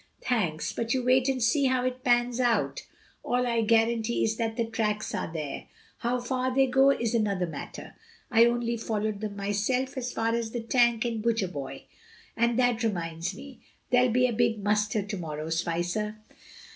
[0.23, 2.87] "Thanks; but you wait and see how it pans out.
[3.21, 5.67] All I guarantee is that the tracks are there;
[5.99, 7.93] how far they go is another matter.
[8.31, 11.83] I only followed them myself as far as the tank in Butcher boy.
[12.35, 13.61] And that reminds me:
[13.91, 16.15] there'll be a big muster to morrow, Spicer.